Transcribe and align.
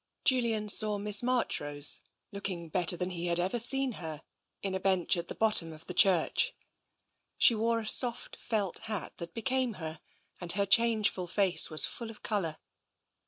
Julian 0.25 0.67
saw 0.67 0.97
Miss 0.97 1.21
Marchrose, 1.21 1.99
looking 2.31 2.69
better 2.69 2.97
than 2.97 3.11
he 3.11 3.27
had 3.27 3.39
ever 3.39 3.59
seen 3.59 3.91
her, 3.91 4.23
in 4.63 4.73
a 4.73 4.79
bench 4.79 5.15
at 5.15 5.27
the 5.27 5.35
bottom 5.35 5.71
of 5.71 5.85
the 5.85 5.93
church. 5.93 6.55
She 7.37 7.53
wore 7.53 7.77
a 7.79 7.85
soft 7.85 8.35
felt 8.37 8.79
hat 8.89 9.13
that 9.19 9.35
became 9.35 9.73
her, 9.73 10.01
and 10.39 10.53
her 10.53 10.65
changeful 10.65 11.27
face 11.27 11.69
was 11.69 11.85
full 11.85 12.09
of 12.09 12.23
colour. 12.23 12.57